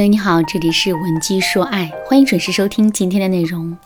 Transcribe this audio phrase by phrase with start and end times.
[0.00, 3.76] 朋友你好，这里是文姬说爱，欢迎准时收听今天的内容。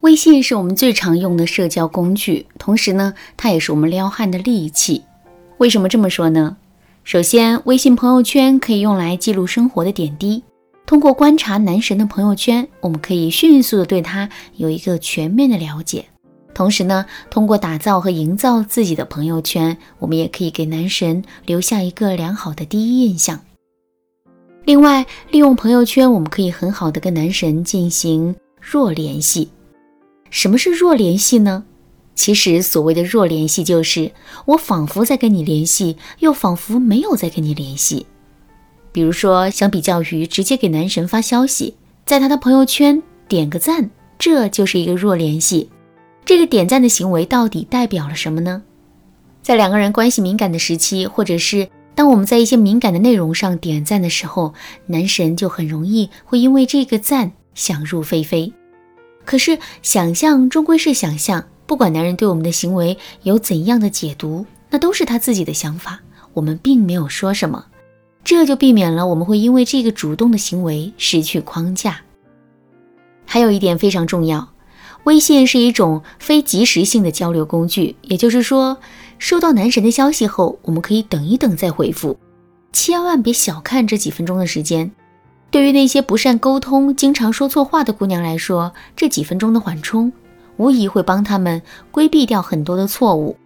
[0.00, 5.02] 微信是我们最常用的社交工具，同时呢，它也是我们撩汉的利器。
[5.56, 6.58] 为什么这么说呢？
[7.02, 10.42] 首先，微信朋友圈可以用来记录生活的点滴。
[10.84, 16.04] 通过观察男神的朋友圈，我们可以迅速的对他有一个全面的了解。
[16.52, 23.40] 同时呢，通过打造和营造自己的朋友圈，我们也可以给男神留下一个良好的第一印象。
[24.64, 29.48] 另外，利用朋友圈，我们可以很好的跟男神进行弱联系。
[30.30, 31.64] 什么是弱联系呢？
[32.14, 34.12] 其实所谓的弱联系，就是
[34.44, 38.06] 我仿佛在跟你联系，又仿佛没有在跟你联系。
[38.92, 41.74] 比如说，相比较于直接给男神发消息，
[42.04, 45.68] 在他的朋友圈点个赞，这就是一个弱联系。
[46.24, 48.62] 这个点赞的行为到底代表了什么呢？
[49.42, 54.54] 在两个人关系敏感的时期，或者是当我们在一些敏感的内容上点赞的时候，
[54.86, 58.52] 男神就很容易会因为这个赞想入非非。
[59.24, 66.00] 可是想象终归是想象，不管男人对我们的行为有怎样的解读，那都是他自己的想法，
[66.32, 67.66] 我们并没有说什么，
[68.24, 72.00] 这就避免了我们会因为这个主动的行为失去框架。
[73.26, 74.48] 还有一点非常重要。
[75.04, 78.78] 微信是一种非即时性的交流工具，也就是说，
[79.22, 82.18] 收到男神的消息后，我们可以等一等再回复，
[82.72, 84.90] 千万别小看这几分钟的时间。
[85.48, 90.12] 对于那些不善沟通、经常说错话的姑娘来说，这几分钟的缓冲，
[90.56, 91.62] 无疑会帮他们
[91.92, 93.36] 规避掉很多的错误。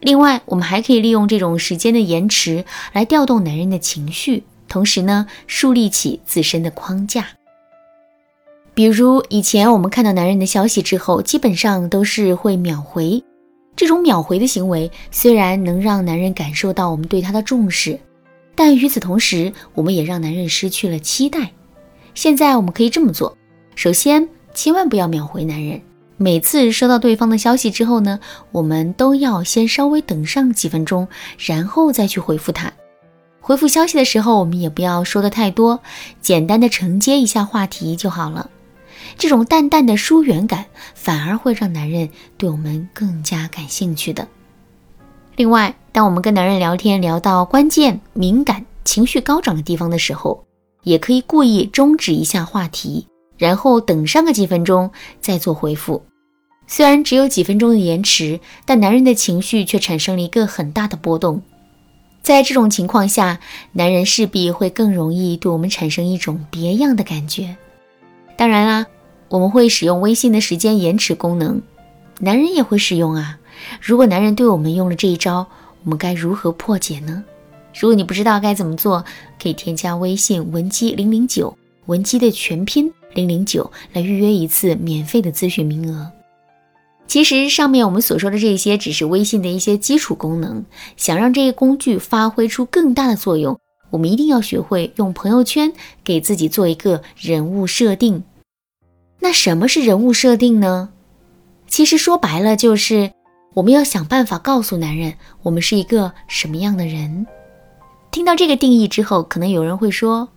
[0.00, 7.26] 另外，我们还可以利用这种时间的延迟来调动男人的情绪，同时呢，树立起自身的框架。
[8.74, 13.24] 比如以前我们看到男人的消息之后，基本上都是会秒回。
[13.80, 17.98] 这种秒回的行为虽然能让男人感受到我们对他的重视，
[18.54, 21.50] 但与此同时，我们也让男人失去了期待。
[22.12, 23.34] 现在我们可以这么做：
[23.74, 25.80] 首先，千万不要秒回男人。
[26.18, 28.20] 每次收到对方的消息之后呢，
[28.52, 31.08] 我们都要先稍微等上几分钟，
[31.38, 32.70] 然后再去回复他。
[33.40, 35.80] 回复消息的时候，我们也不要说的太多，
[36.20, 38.50] 简单的承接一下话题就好了。
[39.16, 44.26] 这种淡淡的疏远感，反而会让男人对我们更加感兴趣的。
[45.36, 50.44] 另外，当我们跟男人聊天聊到关键、敏感、情绪高涨的地方的时候，
[50.82, 53.06] 也可以故意终止一下话题，
[53.38, 54.90] 然后等上个几分钟
[55.20, 56.02] 再做回复。
[56.66, 61.42] 虽然只有几分钟的延迟，但男人的情绪却产生了一个很大的波动。
[62.22, 63.40] 在这种情况下，
[63.72, 67.56] 男人势必会更容易对我们产生一种别样的感觉。
[68.40, 68.86] 当然啦。
[69.28, 71.60] 我们会使用微信的时间延迟功能，
[72.20, 73.38] 男人也会使用啊。
[73.82, 75.46] 如果男人对我们用了这一招，
[75.84, 77.22] 我们该如何破解呢？
[77.78, 79.04] 如果你不知道该怎么做，
[79.40, 86.10] 可以添加微信文姬零零九，文姬的全拼零零九来预约一次免费的咨询名额。
[87.06, 90.64] 其实上面我们所说的这些只是微信的一些基础功能，
[90.96, 95.70] 想让这些工具发挥出更大的作用，我们一定要学会用朋友圈
[96.02, 98.24] 给自己做一个人物设定。
[99.20, 100.90] 那什么是人物设定呢？
[101.66, 103.12] 其实说白了就是
[103.54, 107.26] 我们要想办法告诉男人我们是一个什么样的人。
[108.10, 110.28] 听到这个定义之后，可能有人会说：“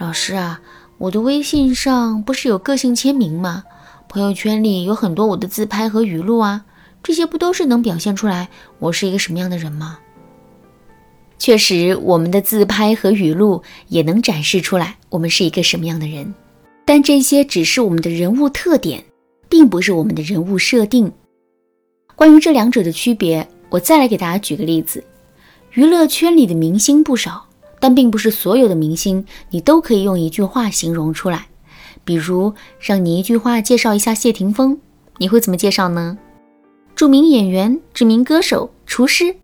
[0.00, 0.60] 老师啊，
[0.98, 3.62] 我的微信上不是有个性签名吗？
[4.08, 6.64] 朋友圈里有很多我的自拍和语录啊，
[7.02, 8.48] 这些不都是能表现出来
[8.78, 9.98] 我是一个什么样的人吗？”
[11.38, 16.34] 确实，我们的自拍和语录也能展示出来我们是一个什么样的人。
[16.88, 19.04] 但这些只是我们的人物特点，
[19.46, 21.12] 并不是我们的人物设定。
[22.16, 25.04] 关于这两者的区别，我再来给大家举个例子：
[25.72, 27.46] 娱乐圈里的明星不少，
[27.78, 31.48] 但并不是所有的明星你都可以用一句话形容出来。
[32.06, 34.80] 比如，让你一句话介绍一下谢霆锋，
[35.18, 36.16] 你会怎么介绍呢？
[36.96, 39.36] 著名演员、知名歌手、厨师。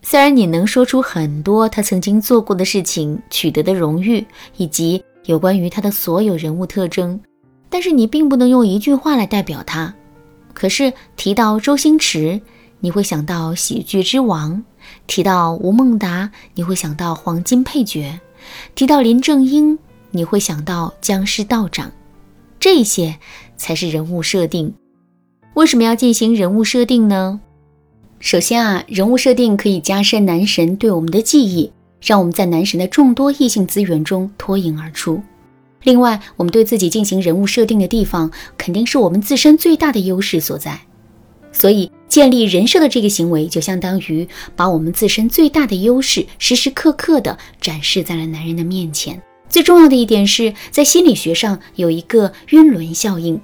[0.00, 4.24] 虽然你能说出很多他曾经做过的事情、取得的荣誉，
[4.56, 5.04] 以及。
[5.26, 7.20] 有关于他的所有人物特征，
[7.68, 9.94] 但是你并不能用一句话来代表他。
[10.54, 12.40] 可是提到周星驰，
[12.80, 14.62] 你会想到喜剧之王；
[15.06, 18.18] 提到吴孟达，你会想到黄金配角；
[18.74, 19.78] 提到林正英，
[20.10, 21.92] 你会想到僵尸道长。
[22.58, 23.18] 这些
[23.56, 24.72] 才是人物设定。
[25.54, 27.40] 为什么要进行人物设定呢？
[28.18, 31.70] 首先啊，人物设定可以加深男神对我们的记忆。
[32.00, 35.22] 让我们在男神的众多异性资源中脱颖而出。
[35.82, 40.80] 另外，我们对自己进行人物设定的地方，肯定是我们自身最大的优势所在。
[41.52, 49.22] 所以，建立人设的这个行为，就相当于把我们自身最大的优势，时时刻刻地展示在了男人的面前。
[49.48, 53.40] 最重要的一点是在心理学上有一个晕轮效应。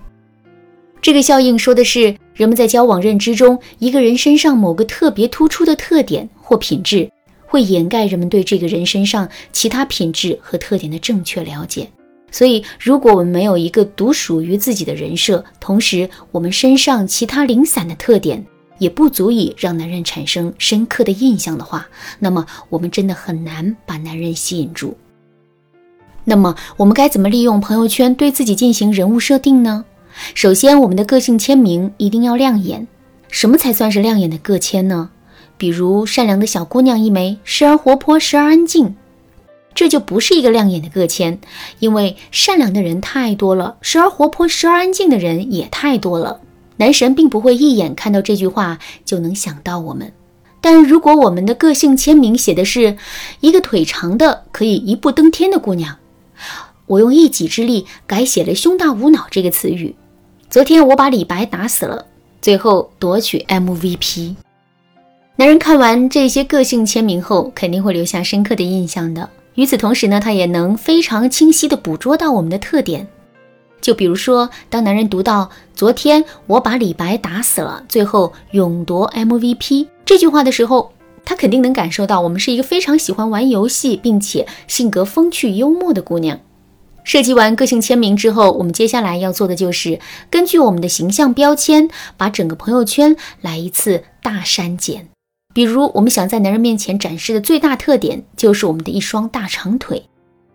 [1.01, 7.09] 这个效应说的是，人们在交往认知中，一个人身上某个特别突出的特点或品质，
[7.53, 11.87] 会掩盖人们对这个人身上其他品质和特点的正确了解。
[12.31, 18.43] 所以，如果我们没有一个独属于自己的人设，同时我们身上其他零散的特点
[18.79, 21.87] 也不足以让男人产生深刻的印象的话，
[22.19, 24.97] 那么我们真的很难把男人吸引住。
[26.25, 29.85] 那么，我们该怎么利用朋友圈对自己进行人物设定呢？
[30.35, 32.89] 首先，我们的个性签名一定要亮眼。
[33.29, 35.11] 什么才算是亮眼的个签呢？
[35.63, 38.97] 比如善良的小姑娘一枚，时而活泼，时而安静。
[39.73, 41.39] 这就不是一个亮眼的个签，
[41.79, 46.41] 因为善良的人太多了，时而活泼、时而安静的人也太多了。
[46.79, 50.13] 男神并不会一眼看到这句话就能想到我们。
[50.61, 52.97] 但如果我们的个性签名写的是
[53.39, 55.97] 一个腿长的可以一步登天的姑娘，
[56.87, 59.95] 我用一己之力改写了“胸大无脑”这个词语。
[60.51, 62.05] 昨天我把李白打死了，
[62.41, 64.35] 最后夺取 MVP。
[65.43, 69.29] 男人看完这些个性签名后，肯定会留下深刻的印象的。
[69.57, 73.09] 与此同时呢，他也能非常清晰地捕捉到我们的特点。
[73.81, 80.93] 就比如说，当男人读到“昨天我把李白打死了，最后勇夺 MVP” 这句话的时候，
[81.25, 86.39] 他肯定能感受到我们是一个非常喜欢玩游戏，并且性格风趣幽默的姑娘。
[87.03, 89.99] 设计完个性签名之后，我们接下来要做的就是
[90.31, 95.09] 根据我们的形象标签，把整个朋友圈来一次大删减。
[95.53, 100.05] 比如，我们想在男人面前展示的最大特点就是我们的一双大长腿，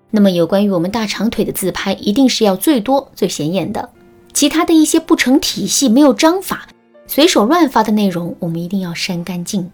[0.09, 3.89] 那么有关于我们大长腿的自拍一定是要最多最显眼的。
[4.33, 6.67] 其他的一些不成体系、没有章法、
[7.07, 9.69] 随手乱发的内容，我们一定要删干净。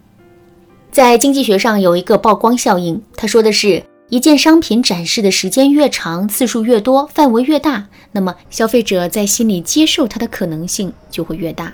[0.91, 11.73] 在经济学上有一个曝光效应，他说的是一件商品展示的时间越长、次数越多、范围越大，那么消费者在心里接受它的可能性就会越大。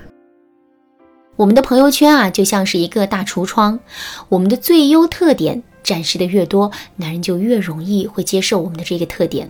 [1.39, 3.79] 我们的朋友圈啊，就像是一个大橱窗，
[4.27, 9.49] 我们的最优特点展示的越多，男人就越容易会接受我们的这个特点。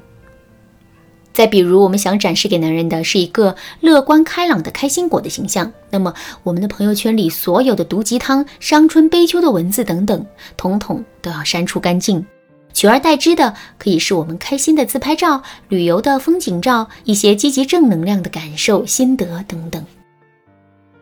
[1.33, 6.13] 再比如，我们想展示给男人的是一个乐观开朗的开心果的形象，那么
[6.43, 10.23] 我们的朋友圈里所有的毒鸡汤、伤春悲秋的文字等等，
[10.55, 12.23] 统统都要删除干净，
[12.71, 19.83] 取而代之的可以是我们开心的自拍照、旅游的风景照、一些积极正能量的感受、心得等等。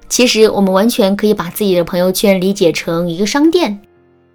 [0.09, 3.79] 其实，我们完全可以把自己的朋友圈理解成一个商店。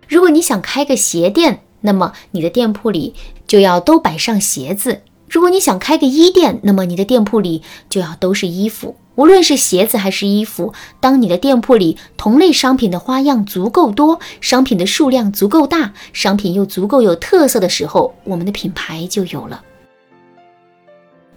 [0.07, 3.15] 如果你想开个鞋店，那么你的店铺里
[3.47, 4.99] 就要都摆上鞋子；
[5.29, 8.95] 如果你想开个衣店，那么你的店铺里就要都是衣服。
[9.15, 19.63] 无论是鞋子还是衣服，当你的店铺里同类商品的花样足够多，商品的数量足够大，商品又足够有特色的时候，我们的品牌就有了。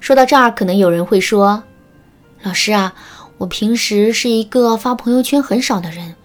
[0.02, 1.64] 说到这儿，可能有人会说
[2.44, 2.94] ：“老师啊。”
[3.38, 6.16] 我平时是一个发朋友圈很少的人，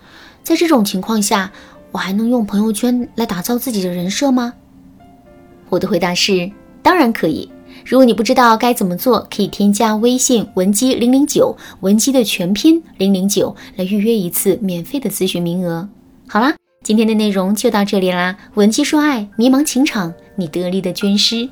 [0.42, 1.50] 在这种情况下，
[1.90, 4.54] 我还能用朋友圈来打造自己的人设吗？
[5.68, 6.50] 我的回答是，
[6.82, 7.50] 当然可以。
[7.84, 15.88] 如果你不知道该怎么做，可以添加微信文姬零零九，文姬的全拼零零九，来预约一次免费的咨询名额。
[16.28, 16.54] 好啦，
[16.84, 18.36] 今天的内容就到这里啦。
[18.54, 21.48] 文姬说爱，迷茫情场，你得力的军师。